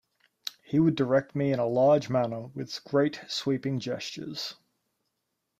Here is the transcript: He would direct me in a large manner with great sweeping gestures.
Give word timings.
He 0.63 0.79
would 0.79 0.95
direct 0.95 1.35
me 1.35 1.53
in 1.53 1.59
a 1.59 1.67
large 1.67 2.09
manner 2.09 2.47
with 2.55 2.83
great 2.85 3.21
sweeping 3.27 3.79
gestures. 3.79 4.55